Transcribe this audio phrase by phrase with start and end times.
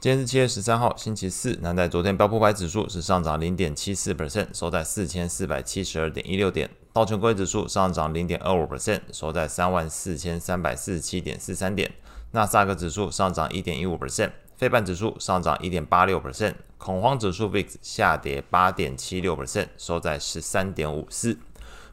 [0.00, 1.58] 今天是七月十三号，星期四。
[1.60, 6.70] 那在昨天，标普五百指数是上涨零点七四 percent，收在四千四百七十二点一六点。
[6.94, 11.92] 道琼工业指数上涨零点二五 percent，收在三万四千三百四十七点四三点。
[12.30, 16.54] 纳斯达克指数上涨一点一五 percent，费半指数上涨一点八六 percent。
[16.78, 21.36] 恐慌指数 VIX 下跌八点七六 percent，收在十三点五四。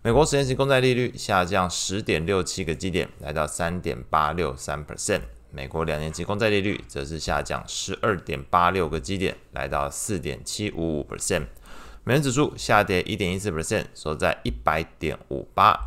[0.01, 5.23] 美国十年期公债利率下降十点六七个基点，来到三点八六三 percent。
[5.49, 11.47] 美国两年期公债利率则是下降十二点八六个基点，来到四点七五五 percent。
[12.03, 15.77] 美元指数下跌一点一四 percent，收在一百点五八。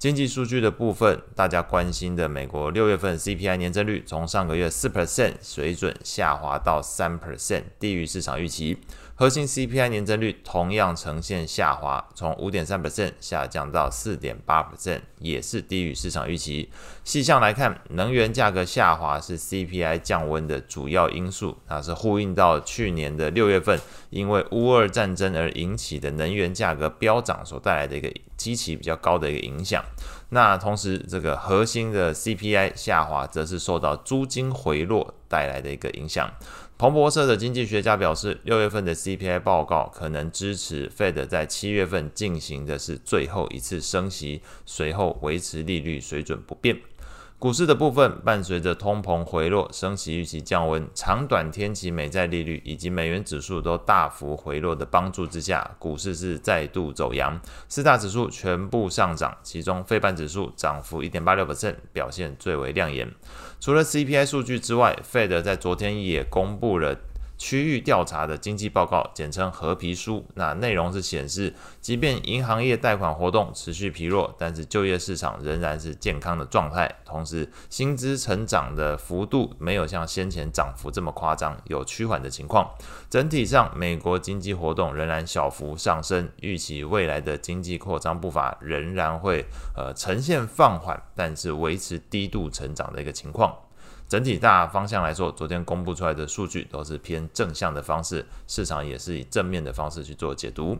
[0.00, 8.78] 经济数据的部分，大家关心的美国六月份 CPI 年增率从上个月四 percent 水准下滑到三 percent，低于市场预期。
[9.14, 16.70] 核心 CPI 年增率同样呈现下滑，从五点三 percent 下降到四点八 percent，也是低于市场预期。
[17.04, 23.78] 细项来看，能源价格下滑是 CPI 降温的主要因素，那是呼应到去年的六月份，
[24.08, 29.84] 因为乌俄战争而引起的能源价格飙涨所带来的一个基期比较高的一个影响。
[30.30, 36.30] 那同时，这个核心的 CPI 下滑，则是受到租金回落带来的一个影响。
[36.78, 46.80] 彭博社的经济学家表示，六月份的 CPI 报告可能支持 Fed 在七月份进行的是最后一次升息，随后维持利率水准不变。
[47.40, 63.10] 股市的部分，伴随着通膨回落、升息预期降温、长短天期美债利率以及美元指数都大幅回落的帮助之下，股市是再度走阳，四大指数全部上涨，其中费半指数涨幅一点八六%，表现最为亮眼。
[63.58, 66.94] 除了 CPI 数据之外，Fed 在昨天也公布了。
[67.40, 70.22] 区域调查的经济报告，简称褐皮书。
[70.34, 76.96] 那内容是显示，即便银行业贷款活动持续疲弱，但是就业市场仍然是健康的状态。
[77.02, 82.70] 同时，薪资成长的幅度没有像先前涨幅这么夸张，有趋缓的情况。
[83.08, 93.56] 整体上，美国经济活动仍然小幅上升，预期未来的经济扩张步伐仍然会呃呈现放缓，但是维持低度成长的一个情况。
[94.10, 100.76] 整体大方向来说，昨天公布出来的数据都是偏正向的方式，市场也是以正面的方式去做解读。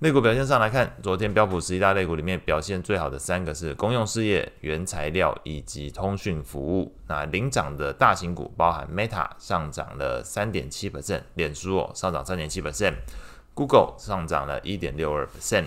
[0.00, 6.92] 类股表现上来看，昨天标普十一大类股里面表现最好的三个是公用事业、原材料以及通讯服务。
[7.06, 15.66] 那领涨的大型股包含 Meta 上涨了三点七 percent，脸书哦上涨三点七 percent，Google 上涨了一点六二 percent。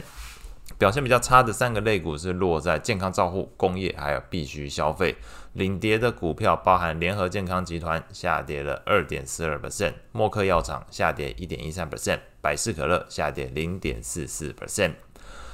[0.82, 5.16] 表现比较差的三个类股是落在健康照护、工业还有必需消费。
[5.54, 14.94] 领跌的股票包含联合健康集团下跌了二点四二 percent，默克药厂下跌一点一三 percent，百事可乐下跌零点四四 percent。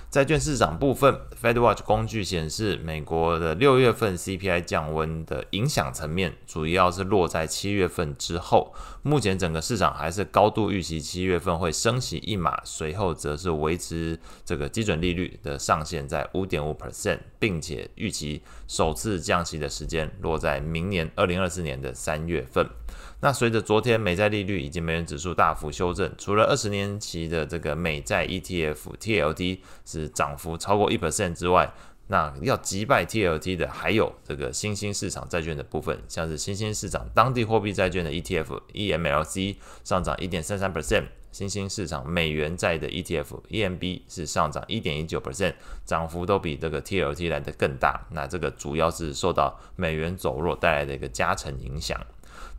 [0.09, 8.73] 债券市场部分，FedWatch 工具显示，美国的六月份 CPI 降温的影响层面，主要是落在七月份之后。
[9.03, 22.65] 目前整个市场还是高度预期七月份会升息一码，随后则是维持这个基准利率的上限在五点五 percent，并且预期首次降息的时间落在明年二零二四年的三月份。
[23.19, 31.71] 那随着昨天美债利率以及美元指数大幅修正，除了二十年期的这个美债 ETF TLT 是是涨幅超过一 percent 之外，
[32.07, 45.53] 那要击败 TLT 的还有这个新兴市场债券的部分，像是新兴市场当地货币债券的 ETF EMLC 上涨一点三三 percent，新兴市场美元债的 ETF EMB 是上涨一点一九 percent，
[45.85, 48.07] 涨幅都比这个 TLT 来得更大。
[48.11, 51.99] 那这个主要是受到美元走弱带来的一个加成影响。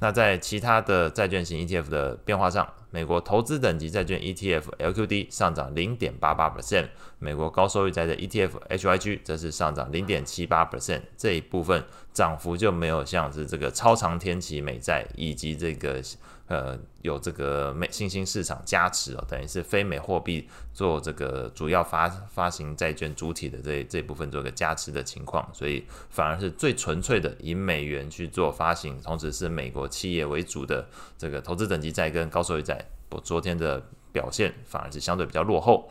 [0.01, 6.89] 那在其他的债券型 ETF 的变化上，美国投资等级债券 ETF LQD 上涨零点八八 percent，
[7.19, 16.03] 美国高收益债的 ETF HYG 则是上涨零点七八 percent，这一部分涨幅就没有像是这个超长天期美债以及这个。
[16.49, 30.89] 呃，有这个美新兴市场加持哦，等于是非美货币做这个主要发发行债券主体的这这部分做个加持的情况，所以反而是最纯粹的以美元去做发行，同时是美国企业为主的
[31.19, 32.78] 这个投资等级债跟高收益债，
[33.11, 33.83] 我，昨天的
[34.13, 35.91] 表现反而是相对比较落后。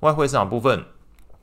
[0.00, 0.84] 外汇市场部分。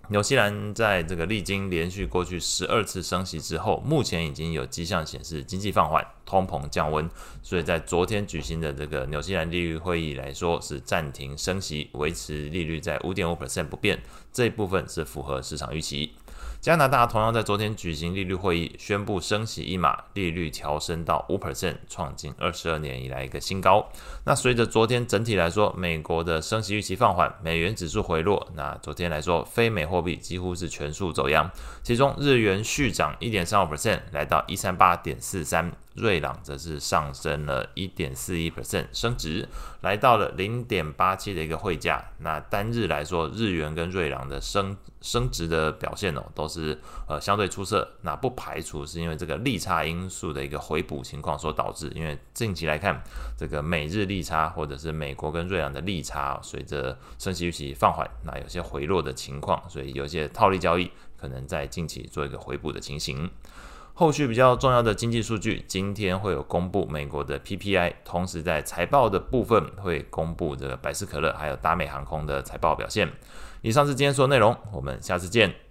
[0.09, 7.09] 纽西兰在这个历经连续过去十二次升息之后，目前已经有迹象显示经济放缓、通膨降温，
[7.43, 14.01] 所以在昨天举行的这个纽西兰利率会议来说，是暂停升息，维持利率在五点五 percent 不变，
[14.33, 16.13] 这一部分是符合市场预期。
[16.61, 23.87] 加拿大同样在昨天举行利率会议，宣布升息一码，利率调升到五 percent，创近二十二年以来一个新高。
[24.25, 31.51] 那随着昨天整体来说，美国的升息预期放缓，美元指数回落，那昨天来说，非美货币几乎是全数走扬，
[31.83, 35.71] 其中日元续涨一点三五 percent，来到一三八点四三。
[35.95, 39.47] 瑞郎则是上升了一点四一 percent，升值
[39.81, 42.03] 来到了零点八七的一个汇价。
[42.19, 46.77] 那单日来说，日元跟瑞郎的升升值的表现哦，都是
[47.07, 47.89] 呃相对出色。
[48.01, 51.89] 那不排除是因为这个利差因素的一个回补情况所导致。
[51.95, 53.01] 因为近期来看，
[53.37, 63.29] 这个美日利差或者是美国跟瑞郎的利差，随着升息预期放缓，那有些回落的情况，所以有些套利交易可能在近期做一个回补的情形。
[63.97, 73.09] 后续比较重要的经济数据，今天会有公布美国的 PPI，同时在财报的部分会公布这个百事可乐还有达美航空的财报表现。
[73.61, 75.64] 以上是今天所有内容，我们下次见。